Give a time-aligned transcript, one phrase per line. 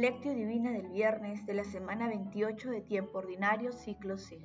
[0.00, 4.38] Lectio Divina del viernes de la semana 28 de tiempo ordinario, ciclo C.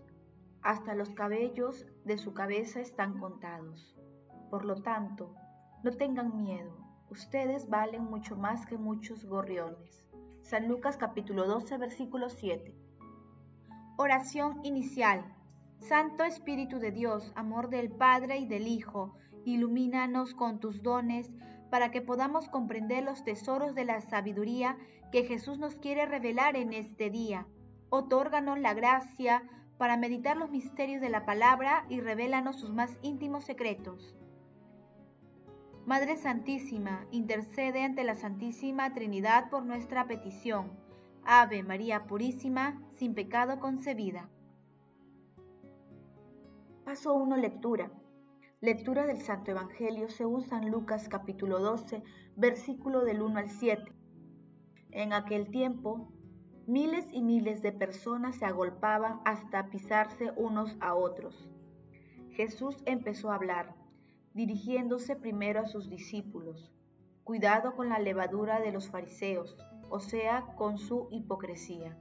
[0.62, 3.96] Hasta los cabellos de su cabeza están contados.
[4.50, 5.34] Por lo tanto,
[5.82, 6.76] no tengan miedo,
[7.10, 10.06] ustedes valen mucho más que muchos gorriones.
[10.42, 12.76] San Lucas capítulo 12, versículo 7.
[13.96, 15.24] Oración inicial.
[15.80, 19.16] Santo Espíritu de Dios, amor del Padre y del Hijo,
[19.46, 21.32] ilumínanos con tus dones
[21.70, 24.78] para que podamos comprender los tesoros de la sabiduría
[25.16, 27.48] que Jesús nos quiere revelar en este día.
[27.90, 29.44] Otórganos la gracia
[29.78, 34.14] para meditar los misterios de la palabra y revélanos sus más íntimos secretos.
[35.86, 40.74] Madre Santísima, intercede ante la Santísima Trinidad por nuestra petición.
[41.24, 44.28] Ave María Purísima, sin pecado concebida.
[46.84, 47.38] Paso 1.
[47.38, 47.90] Lectura.
[48.60, 52.04] Lectura del Santo Evangelio según San Lucas capítulo 12,
[52.36, 53.95] versículo del 1 al 7.
[54.96, 56.08] En aquel tiempo,
[56.66, 61.48] miles y miles de personas se agolpaban hasta pisarse unos a otros.
[62.32, 63.76] Jesús empezó a hablar,
[64.34, 66.72] dirigiéndose primero a sus discípulos.
[67.24, 69.58] Cuidado con la levadura de los fariseos,
[69.90, 71.96] o sea, con su hipocresía.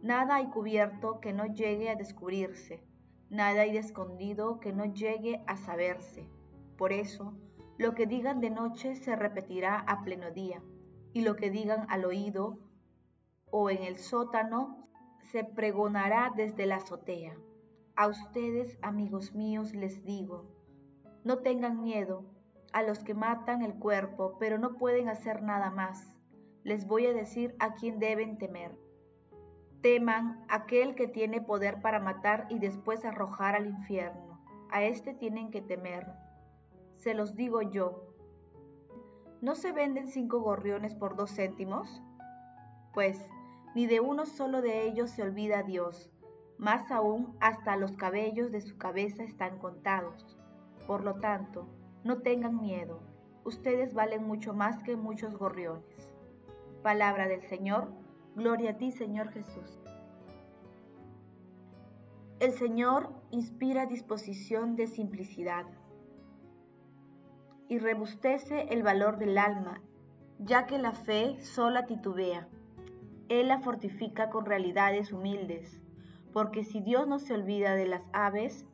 [0.00, 2.82] Nada hay cubierto que no llegue a descubrirse
[3.34, 6.28] Nada hay de escondido que no llegue a saberse.
[6.78, 7.34] Por eso,
[7.78, 10.62] lo que digan de noche se repetirá a pleno día,
[11.14, 12.58] y lo que digan al oído
[13.50, 14.86] o en el sótano
[15.32, 17.34] se pregonará desde la azotea.
[17.96, 20.44] A ustedes, amigos míos, les digo,
[21.24, 22.26] no tengan miedo
[22.74, 26.12] a los que matan el cuerpo, pero no pueden hacer nada más.
[26.64, 28.76] Les voy a decir a quién deben temer
[29.84, 34.40] teman aquel que tiene poder para matar y después arrojar al infierno.
[34.70, 36.06] A este tienen que temer.
[36.96, 38.13] Se los digo yo.
[39.44, 42.00] ¿No se venden cinco gorriones por dos céntimos?
[42.94, 43.28] Pues,
[43.74, 46.10] ni de uno solo de ellos se olvida Dios.
[46.56, 50.38] Más aún, hasta los cabellos de su cabeza están contados.
[50.86, 51.68] Por lo tanto,
[52.04, 53.02] no tengan miedo.
[53.44, 56.08] Ustedes valen mucho más que muchos gorriones.
[56.82, 57.92] Palabra del Señor
[58.34, 59.78] Gloria a ti, Señor Jesús.
[62.40, 65.66] El Señor inspira disposición de simplicidad
[67.68, 69.80] y rebustece el valor del alma,
[70.38, 72.48] ya que la fe sola titubea.
[73.28, 75.80] Él la fortifica con realidades humildes,
[76.32, 78.66] porque si Dios no se olvida de las aves,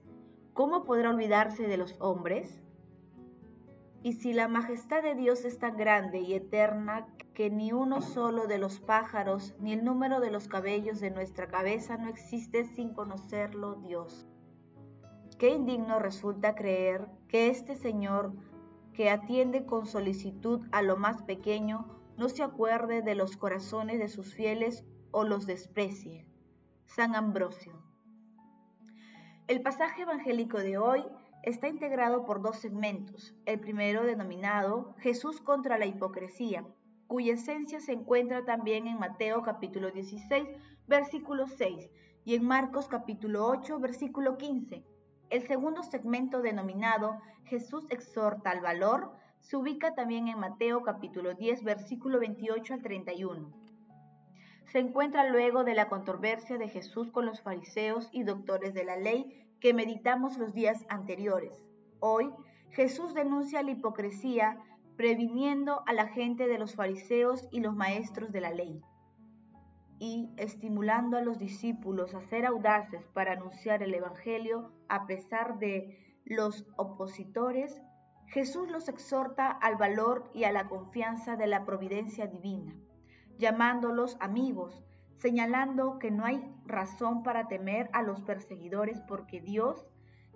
[0.54, 2.60] ¿cómo podrá olvidarse de los hombres?
[4.02, 8.46] Y si la majestad de Dios es tan grande y eterna que ni uno solo
[8.46, 12.94] de los pájaros ni el número de los cabellos de nuestra cabeza no existe sin
[12.94, 14.26] conocerlo Dios.
[15.38, 18.32] Qué indigno resulta creer que este Señor,
[19.00, 21.87] que atiende con solicitud a lo más pequeño,
[22.19, 26.27] no se acuerde de los corazones de sus fieles o los desprecie.
[26.84, 27.72] San Ambrosio.
[29.49, 31.03] El pasaje evangélico de hoy
[31.43, 33.34] está integrado por dos segmentos.
[33.47, 36.67] El primero denominado Jesús contra la hipocresía,
[37.06, 40.47] cuya esencia se encuentra también en Mateo capítulo 16,
[40.87, 41.91] versículo 6
[42.27, 44.84] y en Marcos capítulo 8, versículo 15.
[45.30, 51.62] El segundo segmento denominado Jesús exhorta al valor se ubica también en Mateo capítulo 10,
[51.62, 53.52] versículo 28 al 31.
[54.64, 58.96] Se encuentra luego de la controversia de Jesús con los fariseos y doctores de la
[58.96, 61.64] ley que meditamos los días anteriores.
[62.00, 62.32] Hoy,
[62.70, 64.58] Jesús denuncia la hipocresía
[64.96, 68.82] previniendo a la gente de los fariseos y los maestros de la ley,
[70.00, 76.16] y estimulando a los discípulos a ser audaces para anunciar el Evangelio a pesar de
[76.25, 77.83] los opositores,
[78.27, 82.75] Jesús los exhorta al valor y a la confianza de la providencia divina,
[83.37, 84.82] llamándolos amigos,
[85.19, 89.87] señalando que no hay razón para temer a los perseguidores porque Dios,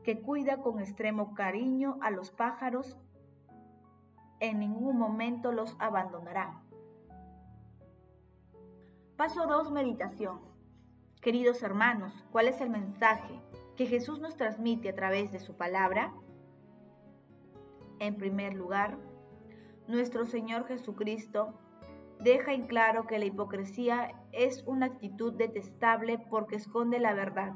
[0.03, 2.99] que cuida con extremo cariño a los pájaros,
[4.41, 6.64] en ningún momento los abandonará.
[9.17, 9.71] Paso 2.
[9.71, 10.41] Meditación.
[11.21, 13.41] Queridos hermanos, ¿cuál es el mensaje
[13.77, 16.13] que Jesús nos transmite a través de su palabra?
[18.01, 18.99] En primer lugar,
[19.87, 21.55] nuestro Señor Jesucristo
[22.19, 27.53] deja en claro que la hipocresía es una actitud detestable porque esconde la verdad.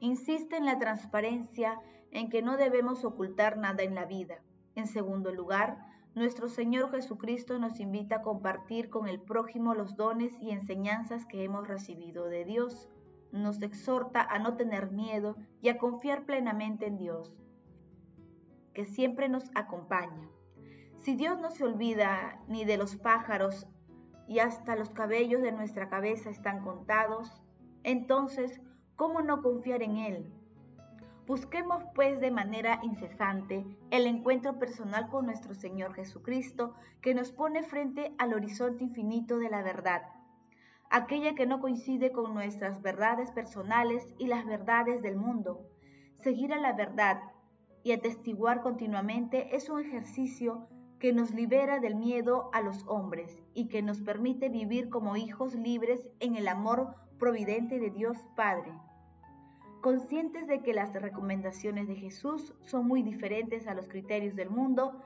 [0.00, 4.42] Insiste en la transparencia, en que no debemos ocultar nada en la vida.
[4.74, 10.36] En segundo lugar, nuestro Señor Jesucristo nos invita a compartir con el prójimo los dones
[10.40, 12.88] y enseñanzas que hemos recibido de Dios.
[13.30, 17.32] Nos exhorta a no tener miedo y a confiar plenamente en Dios,
[18.74, 20.28] que siempre nos acompaña.
[20.96, 23.68] Si Dios no se olvida ni de los pájaros
[24.26, 27.40] y hasta los cabellos de nuestra cabeza están contados,
[27.84, 28.60] entonces,
[28.96, 30.39] ¿cómo no confiar en Él?
[31.30, 37.62] Busquemos pues de manera incesante el encuentro personal con nuestro Señor Jesucristo, que nos pone
[37.62, 40.02] frente al horizonte infinito de la verdad,
[40.90, 45.70] aquella que no coincide con nuestras verdades personales y las verdades del mundo.
[46.16, 47.22] Seguir a la verdad
[47.84, 50.66] y atestiguar continuamente es un ejercicio
[50.98, 55.54] que nos libera del miedo a los hombres y que nos permite vivir como hijos
[55.54, 58.72] libres en el amor providente de Dios Padre.
[59.80, 65.00] Conscientes de que las recomendaciones de Jesús son muy diferentes a los criterios del mundo,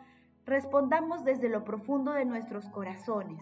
[0.47, 3.41] respondamos desde lo profundo de nuestros corazones.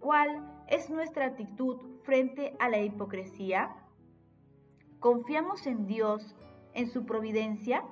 [0.00, 3.70] ¿Cuál es nuestra actitud frente a la hipocresía?
[4.98, 6.34] ¿Confiamos en Dios,
[6.74, 7.84] en su providencia?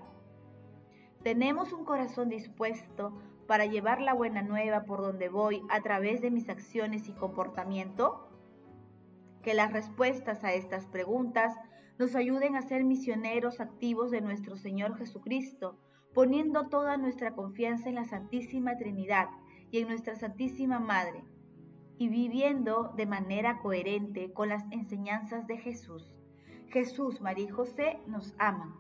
[1.23, 3.17] ¿Tenemos un corazón dispuesto
[3.47, 8.29] para llevar la buena nueva por donde voy a través de mis acciones y comportamiento?
[9.43, 11.57] Que las respuestas a estas preguntas
[11.99, 15.79] nos ayuden a ser misioneros activos de nuestro Señor Jesucristo,
[16.13, 19.29] poniendo toda nuestra confianza en la Santísima Trinidad
[19.71, 21.25] y en nuestra Santísima Madre,
[21.99, 26.15] y viviendo de manera coherente con las enseñanzas de Jesús.
[26.69, 28.75] Jesús, María y José nos aman.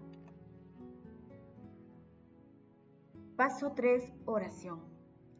[3.36, 4.12] Paso 3.
[4.26, 4.93] Oración.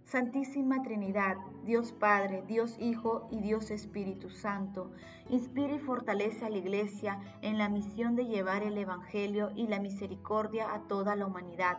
[0.04, 4.92] Santísima Trinidad, Dios Padre, Dios Hijo y Dios Espíritu Santo,
[5.28, 9.80] inspira y fortalece a la Iglesia en la misión de llevar el Evangelio y la
[9.80, 11.78] misericordia a toda la humanidad.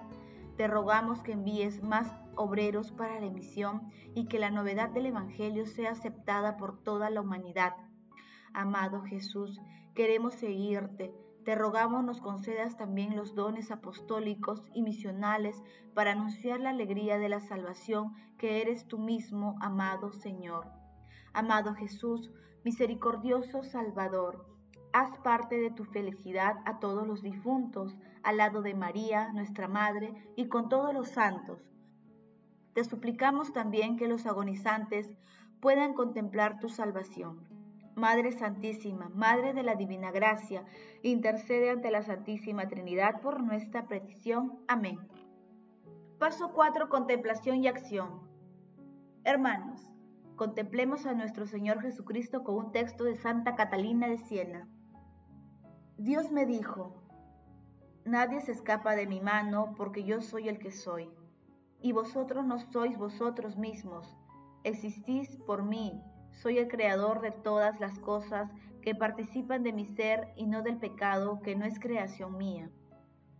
[0.57, 5.65] Te rogamos que envíes más obreros para la misión y que la novedad del Evangelio
[5.65, 7.73] sea aceptada por toda la humanidad.
[8.53, 9.61] Amado Jesús,
[9.93, 11.13] queremos seguirte
[11.45, 15.63] te rogamos nos concedas también los dones apostólicos y misionales
[15.93, 20.65] para anunciar la alegría de la salvación que eres tú mismo, amado Señor.
[21.33, 22.31] Amado Jesús,
[22.63, 24.43] misericordioso Salvador,
[24.91, 30.15] haz parte de tu felicidad a todos los difuntos, al lado de María, nuestra Madre,
[30.35, 31.61] y con todos los santos.
[32.73, 35.15] Te suplicamos también que los agonizantes
[35.59, 37.55] puedan contemplar tu salvación
[37.95, 40.65] Madre Santísima, Madre de la Divina Gracia,
[41.01, 44.59] intercede ante la Santísima Trinidad por nuestra petición.
[44.67, 44.99] Amén.
[46.19, 46.89] Paso 4.
[46.89, 48.19] Contemplación y acción.
[49.23, 49.89] Hermanos,
[50.35, 54.67] contemplemos a nuestro Señor Jesucristo con un texto de Santa Catalina de Siena.
[55.97, 57.01] Dios me dijo,
[58.03, 61.09] Nadie se escapa de mi mano porque yo soy el que soy,
[61.81, 64.17] y vosotros no sois vosotros mismos,
[64.65, 66.03] existís por mí
[66.35, 68.51] soy el creador de todas las cosas
[68.81, 72.69] que participan de mi ser y no del pecado que no es creación mía.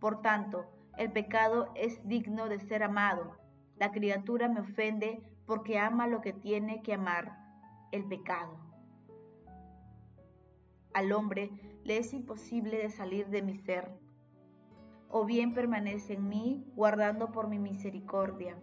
[0.00, 0.66] Por tanto,
[0.96, 3.36] el pecado es digno de ser amado.
[3.76, 7.36] La criatura me ofende porque ama lo que tiene que amar,
[7.92, 8.58] el pecado.
[10.94, 11.50] Al hombre
[11.84, 13.90] le es imposible de salir de mi ser,
[15.08, 18.56] o bien permanece en mí guardando por mi misericordia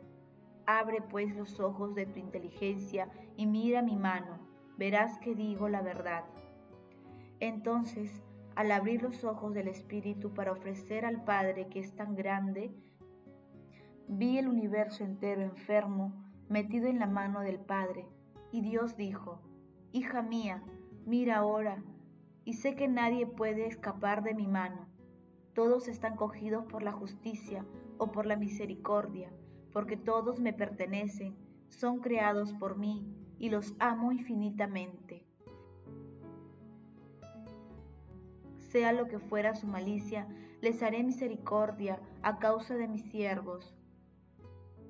[0.65, 4.39] Abre pues los ojos de tu inteligencia y mira mi mano,
[4.77, 6.24] verás que digo la verdad.
[7.41, 8.24] Entonces,
[8.55, 12.74] al abrir los ojos del Espíritu para ofrecer al Padre que es tan grande,
[14.08, 16.13] vi el universo entero enfermo,
[16.48, 18.05] metido en la mano del Padre,
[18.51, 19.41] y Dios dijo,
[19.91, 20.63] Hija mía,
[21.05, 21.84] mira ahora,
[22.46, 24.88] y sé que nadie puede escapar de mi mano.
[25.53, 27.65] Todos están cogidos por la justicia
[27.98, 29.32] o por la misericordia
[29.74, 31.36] porque todos me pertenecen,
[31.68, 33.06] son creados por mí
[33.39, 35.25] y los amo infinitamente.
[38.58, 40.27] Sea lo que fuera su malicia,
[40.62, 43.75] les haré misericordia a causa de mis siervos.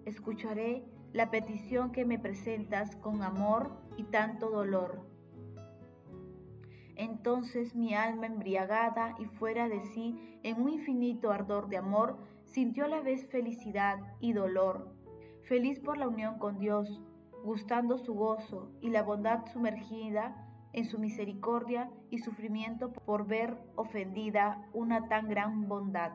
[0.06, 5.02] Escucharé la petición que me presentas con amor y tanto dolor.
[6.96, 12.18] Entonces mi alma embriagada y fuera de sí en un infinito ardor de amor
[12.54, 14.96] sintió a la vez felicidad y dolor,
[15.42, 17.02] feliz por la unión con Dios,
[17.44, 24.70] gustando su gozo y la bondad sumergida en su misericordia y sufrimiento por ver ofendida
[24.72, 26.12] una tan gran bondad.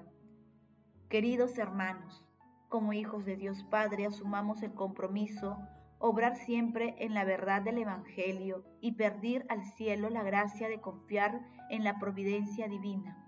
[1.09, 2.25] Queridos hermanos,
[2.69, 5.59] como hijos de Dios Padre, asumamos el compromiso,
[5.99, 11.41] obrar siempre en la verdad del Evangelio y perdir al cielo la gracia de confiar
[11.69, 13.28] en la providencia divina